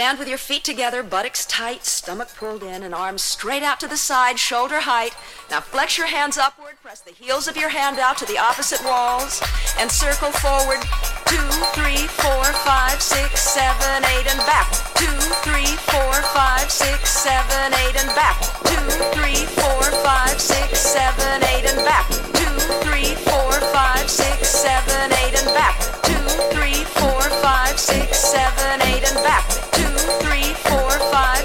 Stand 0.00 0.18
with 0.18 0.28
your 0.28 0.38
feet 0.38 0.64
together, 0.64 1.02
buttocks 1.02 1.44
tight, 1.44 1.84
stomach 1.84 2.28
pulled 2.34 2.62
in, 2.62 2.82
and 2.82 2.94
arms 2.94 3.20
straight 3.20 3.62
out 3.62 3.78
to 3.80 3.86
the 3.86 3.98
side, 3.98 4.38
shoulder 4.38 4.80
height. 4.80 5.12
Now 5.50 5.60
flex 5.60 5.98
your 5.98 6.06
hands 6.06 6.38
upward, 6.38 6.80
press 6.80 7.02
the 7.02 7.12
heels 7.12 7.46
of 7.46 7.54
your 7.54 7.68
hand 7.68 7.98
out 7.98 8.16
to 8.16 8.24
the 8.24 8.38
opposite 8.38 8.82
walls, 8.82 9.42
and 9.78 9.92
circle 9.92 10.32
forward. 10.32 10.80
Two, 11.28 11.44
three, 11.76 12.08
four, 12.16 12.44
five, 12.64 12.96
six, 13.02 13.42
seven, 13.42 14.02
eight, 14.16 14.24
and 14.24 14.40
back. 14.48 14.72
Two, 14.96 15.20
three, 15.44 15.68
four, 15.92 16.14
five, 16.32 16.70
six, 16.70 17.10
seven, 17.10 17.74
eight, 17.84 18.00
and 18.00 18.08
back. 18.16 18.40
Two, 18.64 18.80
three, 19.12 19.44
four, 19.52 19.84
five, 20.00 20.40
six, 20.40 20.80
seven, 20.80 21.44
eight, 21.52 21.68
and 21.68 21.84
back. 21.84 22.08
Two, 22.40 22.56
three, 22.88 23.12
four, 23.28 23.52
five, 23.68 24.08
six, 24.08 24.48
seven, 24.48 25.12
eight, 25.12 25.36
and 25.36 25.52
back. 25.52 25.76
Two, 26.08 26.24
three, 26.56 26.88
four, 26.88 27.20
five, 27.44 27.78
six, 27.78 28.16
seven, 28.16 28.80
eight, 28.88 29.04
and 29.04 29.20
back. 29.20 29.59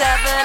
seven. 0.00 0.39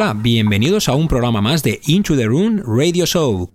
Hola, 0.00 0.14
bienvenidos 0.14 0.88
a 0.88 0.94
un 0.94 1.08
programa 1.08 1.40
más 1.40 1.64
de 1.64 1.80
Into 1.88 2.16
the 2.16 2.26
Room 2.26 2.62
Radio 2.64 3.04
Show. 3.04 3.50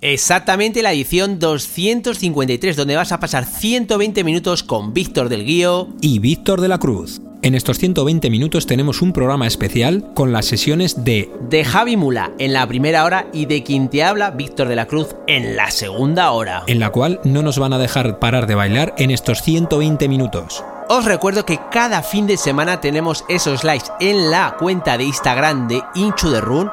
Exactamente 0.00 0.82
la 0.82 0.92
edición 0.92 1.38
253, 1.38 2.74
donde 2.74 2.96
vas 2.96 3.12
a 3.12 3.20
pasar 3.20 3.44
120 3.44 4.24
minutos 4.24 4.64
con 4.64 4.92
Víctor 4.92 5.28
del 5.28 5.44
Guío 5.44 5.90
y 6.00 6.18
Víctor 6.18 6.60
de 6.60 6.66
la 6.66 6.78
Cruz. 6.78 7.22
En 7.42 7.54
estos 7.54 7.78
120 7.78 8.28
minutos 8.28 8.66
tenemos 8.66 9.02
un 9.02 9.12
programa 9.12 9.46
especial 9.46 10.12
con 10.14 10.32
las 10.32 10.46
sesiones 10.46 11.04
de 11.04 11.30
de 11.48 11.64
Javi 11.64 11.96
Mula 11.96 12.32
en 12.40 12.54
la 12.54 12.66
primera 12.66 13.04
hora 13.04 13.28
y 13.32 13.46
de 13.46 13.62
quien 13.62 13.88
te 13.88 14.02
habla 14.02 14.32
Víctor 14.32 14.66
de 14.66 14.74
la 14.74 14.86
Cruz 14.88 15.14
en 15.28 15.54
la 15.54 15.70
segunda 15.70 16.32
hora. 16.32 16.64
En 16.66 16.80
la 16.80 16.90
cual 16.90 17.20
no 17.22 17.42
nos 17.42 17.60
van 17.60 17.72
a 17.72 17.78
dejar 17.78 18.18
parar 18.18 18.48
de 18.48 18.56
bailar 18.56 18.96
en 18.98 19.12
estos 19.12 19.42
120 19.42 20.08
minutos. 20.08 20.64
Os 20.88 21.04
recuerdo 21.04 21.46
que 21.46 21.60
cada 21.70 22.02
fin 22.02 22.26
de 22.26 22.36
semana 22.36 22.80
tenemos 22.80 23.24
esos 23.28 23.64
likes 23.64 23.90
en 24.00 24.30
la 24.30 24.56
cuenta 24.58 24.98
de 24.98 25.04
Instagram 25.04 25.68
de 25.68 25.82
Inchu 25.94 26.30
de 26.30 26.40
Run, 26.40 26.70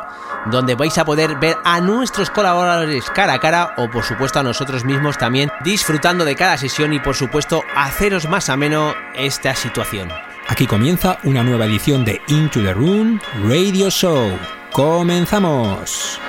donde 0.51 0.75
vais 0.75 0.97
a 0.97 1.05
poder 1.05 1.35
ver 1.35 1.57
a 1.63 1.79
nuestros 1.79 2.29
colaboradores 2.29 3.09
cara 3.09 3.33
a 3.33 3.39
cara 3.39 3.73
o 3.77 3.89
por 3.89 4.03
supuesto 4.03 4.39
a 4.39 4.43
nosotros 4.43 4.83
mismos 4.83 5.17
también 5.17 5.51
disfrutando 5.63 6.25
de 6.25 6.35
cada 6.35 6.57
sesión 6.57 6.93
y 6.93 6.99
por 6.99 7.15
supuesto 7.15 7.63
haceros 7.75 8.27
más 8.27 8.49
ameno 8.49 8.93
esta 9.15 9.55
situación. 9.55 10.09
Aquí 10.47 10.65
comienza 10.65 11.19
una 11.23 11.43
nueva 11.43 11.65
edición 11.65 12.03
de 12.03 12.21
Into 12.27 12.61
the 12.61 12.73
Room 12.73 13.19
Radio 13.47 13.89
Show. 13.89 14.31
¡Comenzamos! 14.71 16.19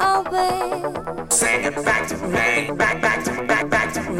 away. 0.00 0.82
Say 1.30 1.64
it 1.64 1.74
back 1.84 2.08
to 2.08 2.16
me, 2.26 2.70
back, 2.76 3.00
back 3.00 3.24
to, 3.24 3.46
back, 3.46 3.68
back 3.68 3.92
to 3.94 4.10
me. 4.10 4.19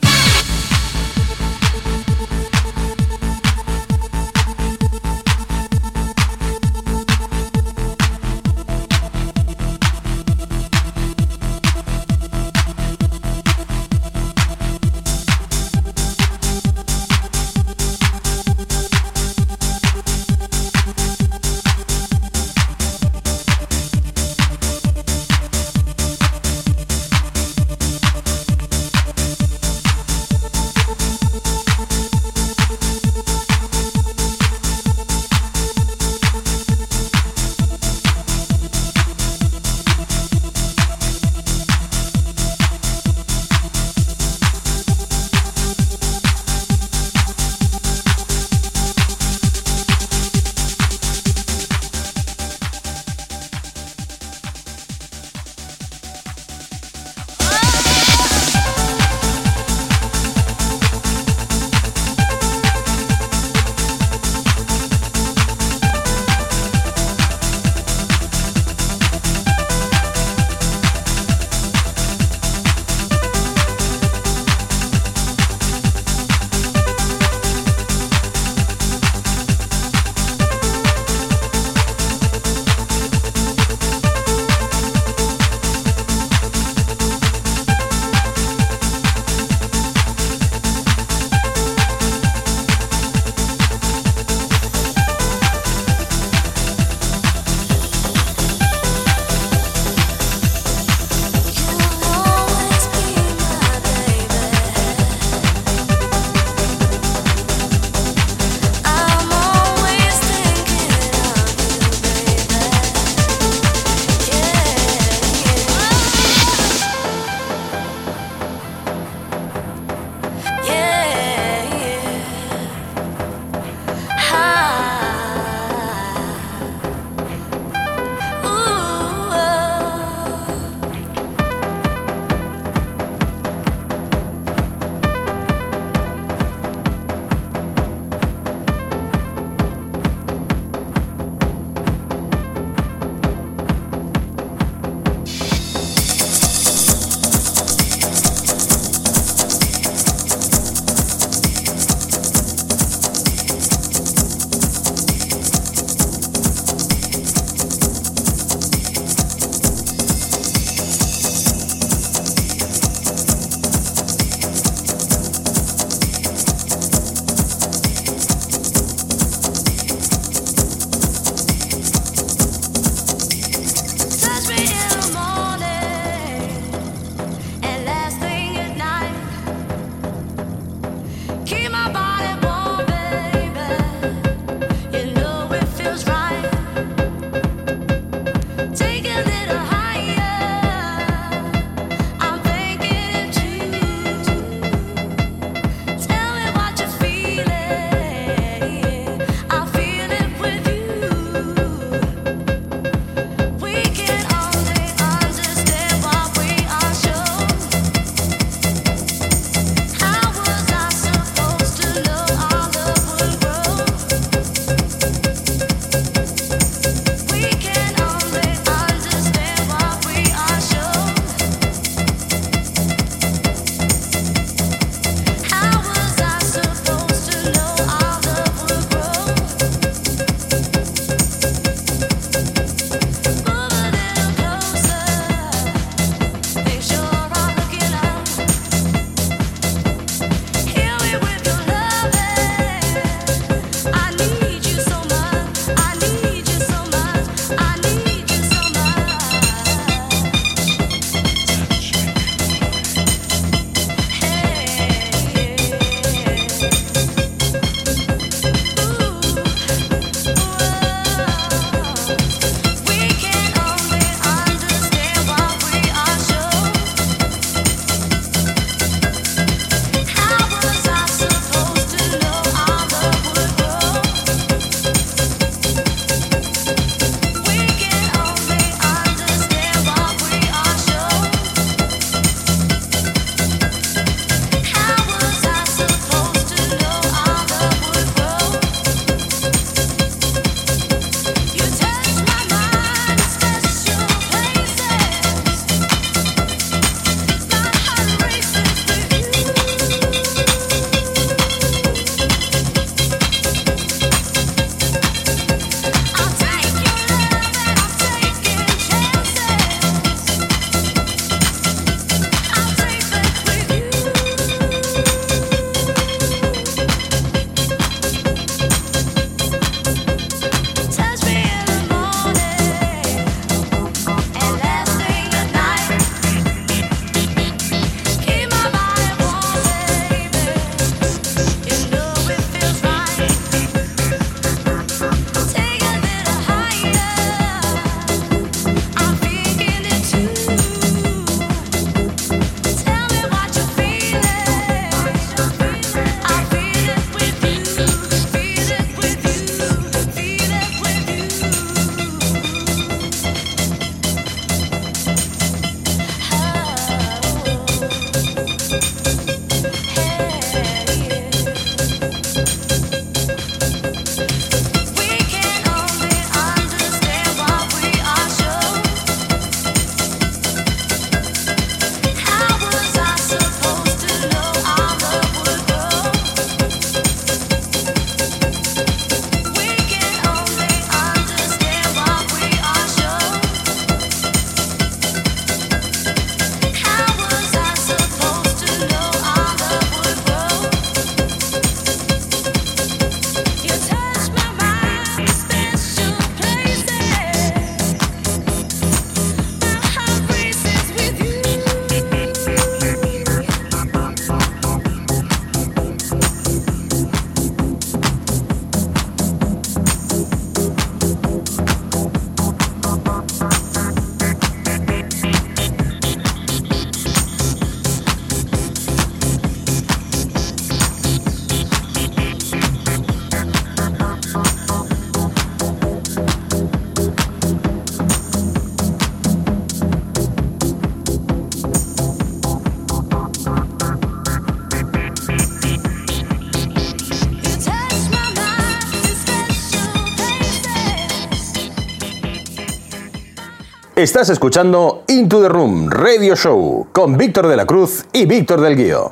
Estás 444.01 444.29
escuchando 444.29 445.03
Into 445.09 445.43
the 445.43 445.47
Room 445.47 445.87
Radio 445.87 446.35
Show 446.35 446.87
con 446.91 447.17
Víctor 447.17 447.45
de 447.45 447.55
la 447.55 447.67
Cruz 447.67 448.03
y 448.11 448.25
Víctor 448.25 448.59
del 448.59 448.75
Guío. 448.75 449.11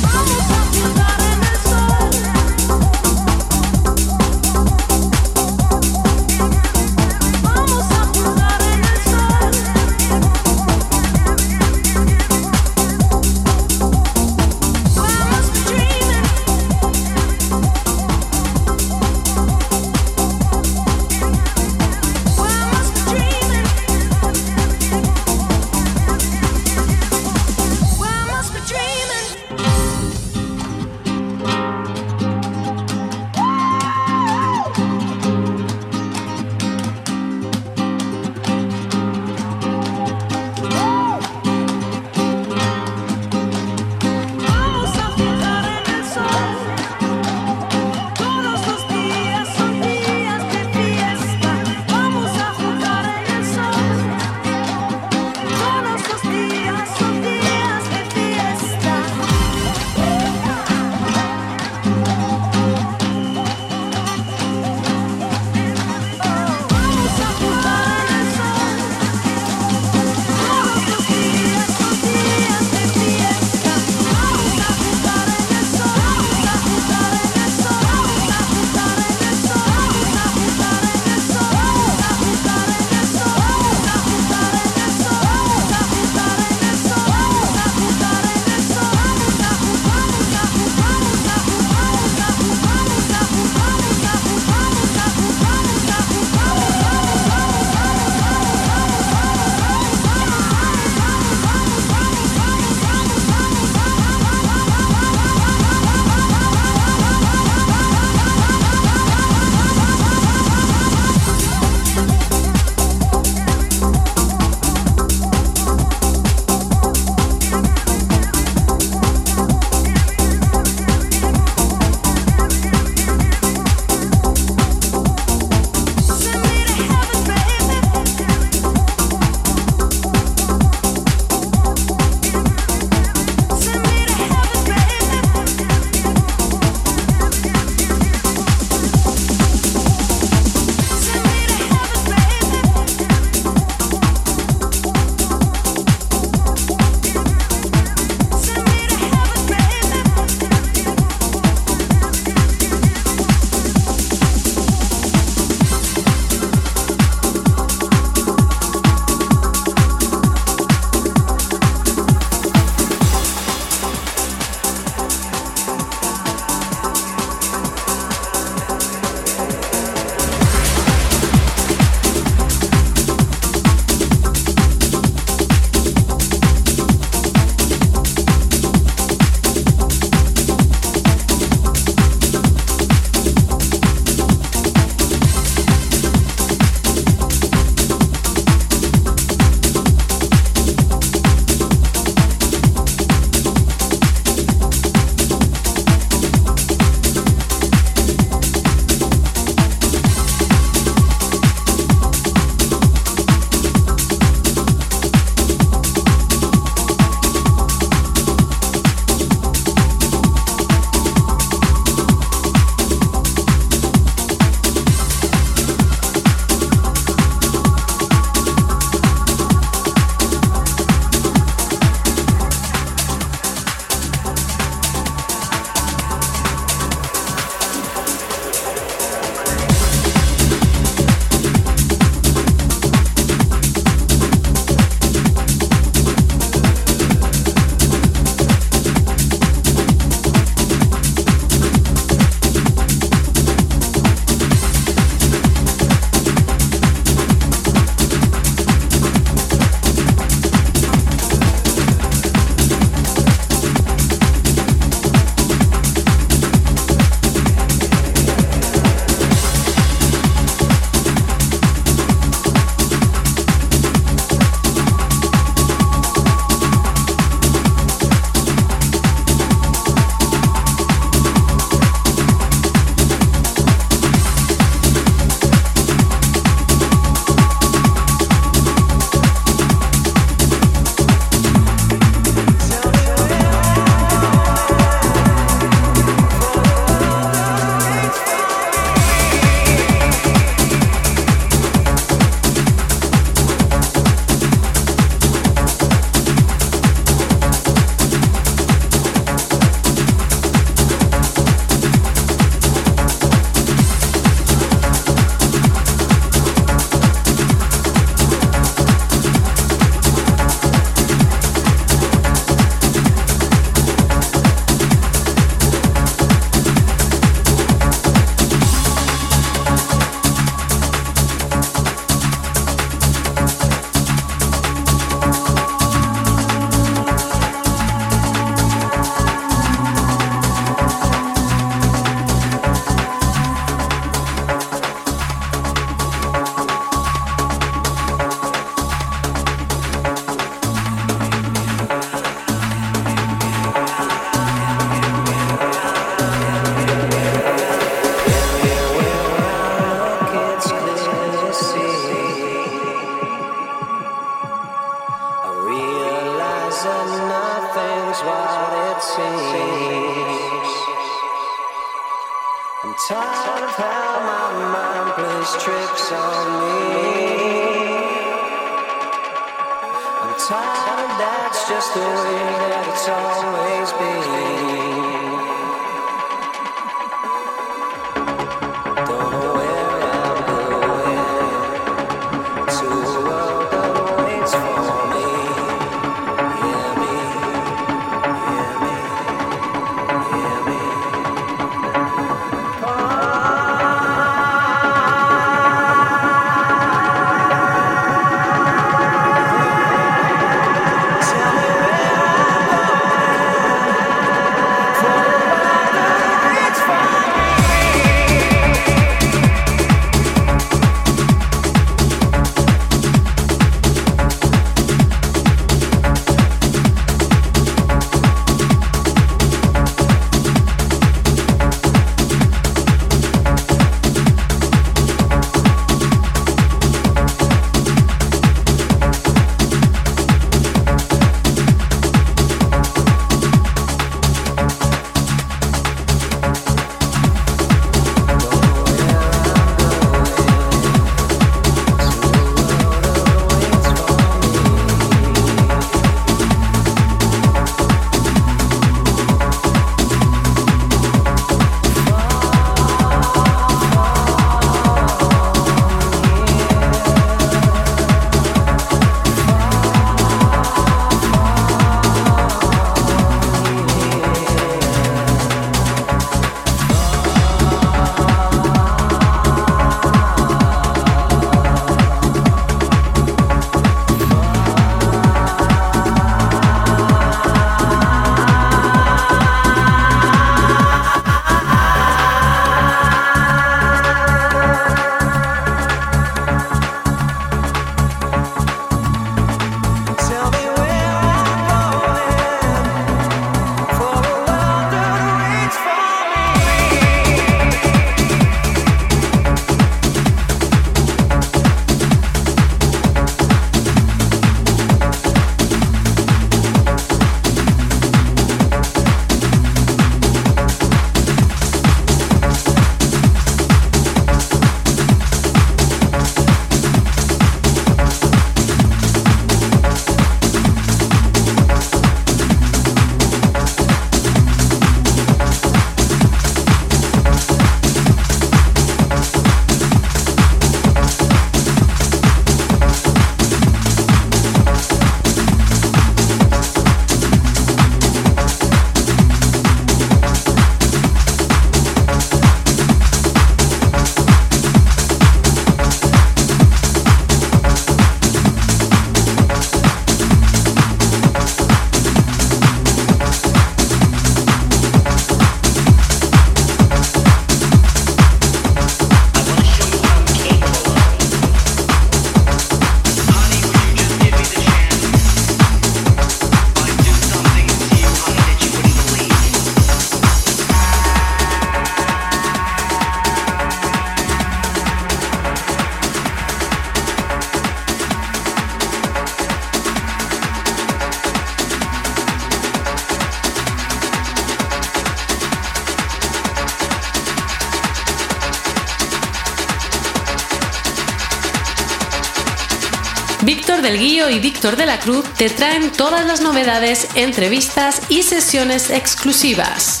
Cruz 595.01 595.25
te 595.33 595.49
traen 595.49 595.91
todas 595.91 596.27
las 596.27 596.41
novedades, 596.41 597.07
entrevistas 597.15 598.03
y 598.09 598.21
sesiones 598.21 598.91
exclusivas. 598.91 600.00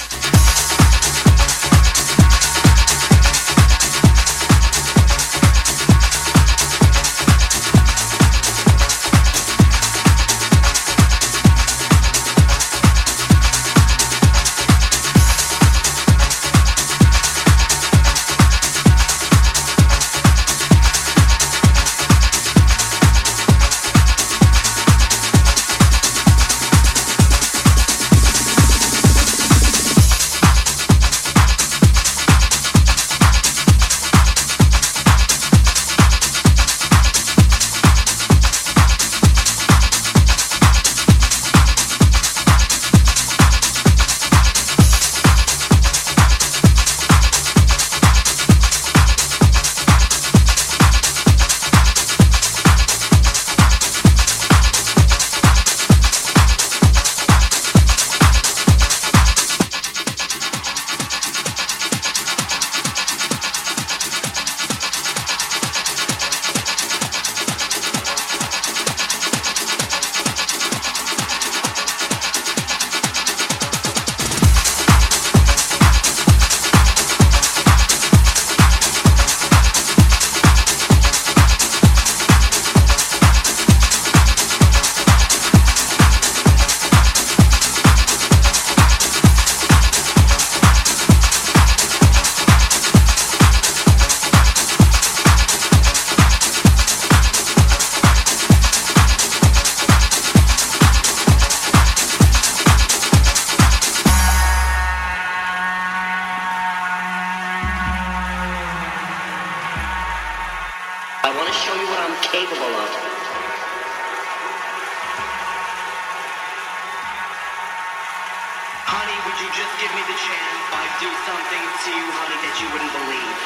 Something 121.41 121.65
to 121.81 121.89
you, 121.89 122.05
honey, 122.21 122.37
that 122.37 122.55
you 122.61 122.67
wouldn't 122.69 122.93
believe. 123.01 123.39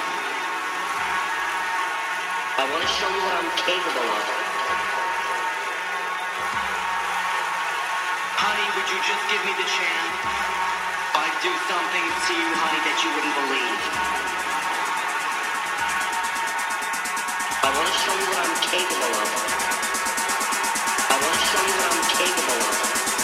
I 2.59 2.63
want 2.67 2.83
to 2.83 2.91
show 2.91 3.07
you 3.07 3.21
what 3.23 3.35
I'm 3.39 3.51
capable 3.55 4.09
of. 4.11 4.25
Honey, 8.35 8.67
would 8.75 8.87
you 8.91 8.99
just 8.99 9.23
give 9.31 9.41
me 9.47 9.53
the 9.55 9.67
chance? 9.79 10.15
I'd 11.23 11.39
do 11.39 11.51
something 11.71 12.05
to 12.19 12.31
you, 12.35 12.49
honey, 12.59 12.81
that 12.83 12.97
you 12.99 13.09
wouldn't 13.15 13.35
believe. 13.47 13.79
I 17.63 17.69
want 17.79 17.87
to 17.87 17.95
show 17.95 18.11
you 18.11 18.27
what 18.27 18.39
I'm 18.43 18.57
capable 18.59 19.13
of. 19.23 19.29
I 20.99 21.15
want 21.15 21.31
to 21.31 21.43
show 21.47 21.61
you 21.63 21.75
what 21.79 21.89
I'm 21.95 22.05
capable 22.11 22.59
of. 22.59 23.14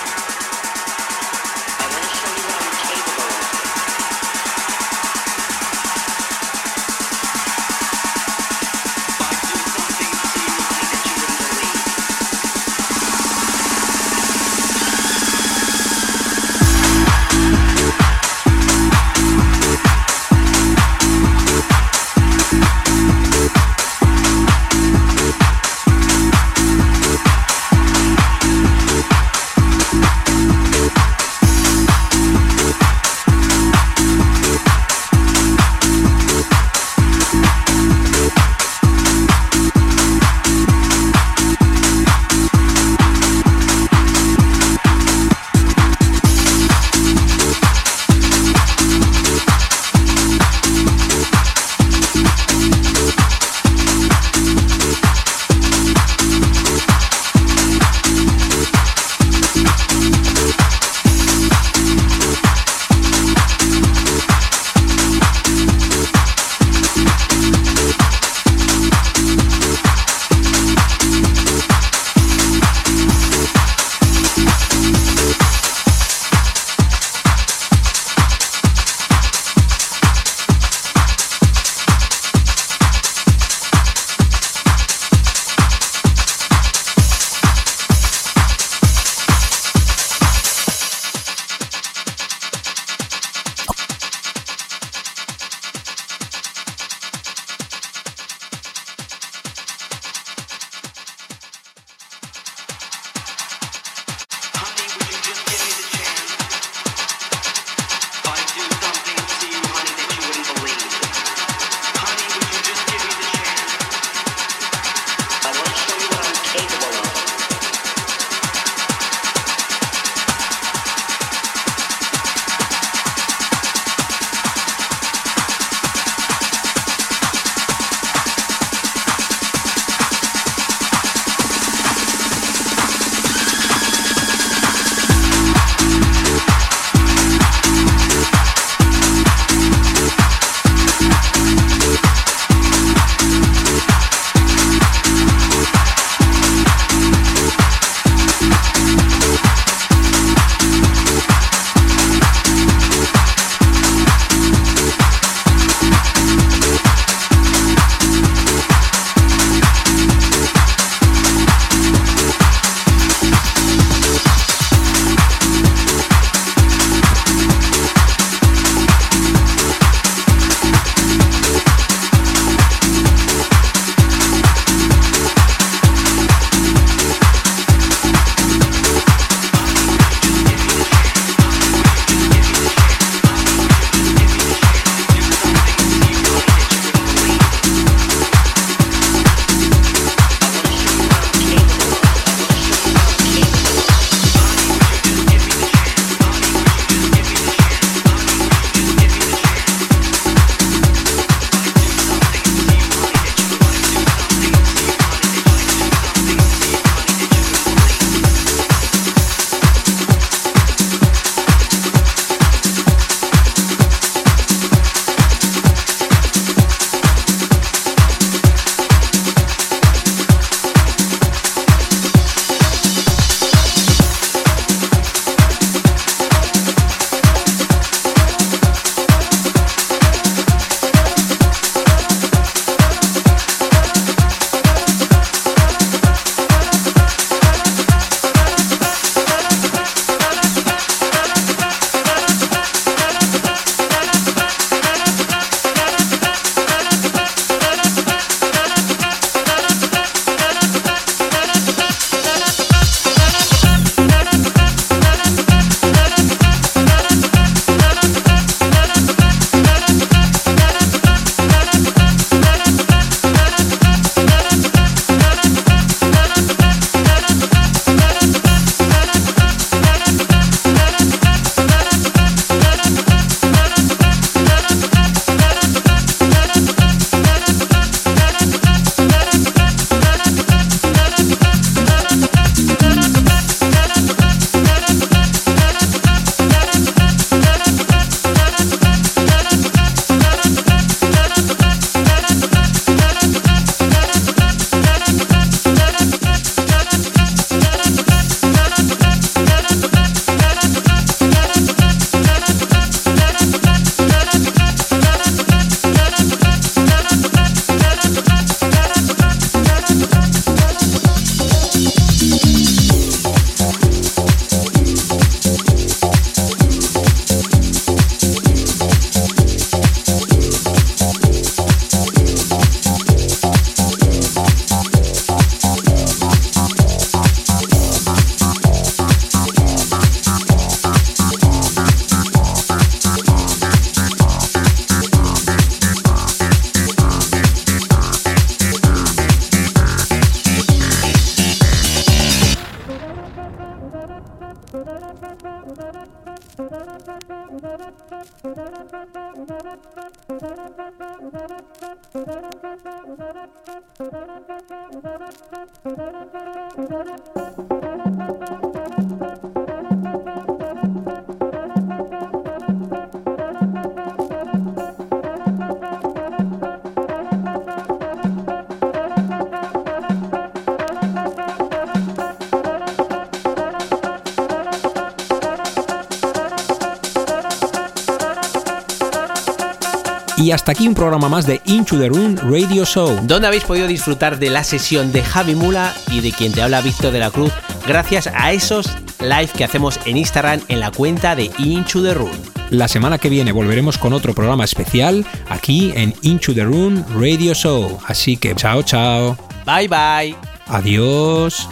Y 380.51 380.53
hasta 380.53 380.73
aquí 380.73 380.85
un 380.85 380.95
programa 380.95 381.29
más 381.29 381.47
de 381.47 381.61
Into 381.63 381.97
the 381.97 382.09
Room 382.09 382.35
Radio 382.35 382.83
Show. 382.83 383.21
donde 383.23 383.47
habéis 383.47 383.63
podido 383.63 383.87
disfrutar 383.87 384.37
de 384.37 384.49
la 384.49 384.65
sesión 384.65 385.13
de 385.13 385.23
Javi 385.23 385.55
Mula 385.55 385.93
y 386.11 386.19
de 386.19 386.33
quien 386.33 386.51
te 386.51 386.61
habla 386.61 386.81
Víctor 386.81 387.13
de 387.13 387.19
la 387.19 387.31
Cruz, 387.31 387.53
gracias 387.87 388.27
a 388.27 388.51
esos 388.51 388.89
live 389.21 389.47
que 389.55 389.63
hacemos 389.63 389.97
en 390.03 390.17
Instagram 390.17 390.59
en 390.67 390.81
la 390.81 390.91
cuenta 390.91 391.37
de 391.37 391.49
Into 391.57 392.03
the 392.03 392.13
Room. 392.13 392.31
La 392.69 392.89
semana 392.89 393.17
que 393.17 393.29
viene 393.29 393.53
volveremos 393.53 393.97
con 393.97 394.11
otro 394.11 394.33
programa 394.33 394.65
especial 394.65 395.25
aquí 395.47 395.93
en 395.95 396.13
Into 396.21 396.53
the 396.53 396.65
Room 396.65 397.05
Radio 397.17 397.53
Show. 397.53 397.99
Así 398.05 398.35
que 398.35 398.53
chao, 398.53 398.83
chao. 398.83 399.37
Bye 399.65 399.87
bye. 399.87 400.35
Adiós. 400.67 401.69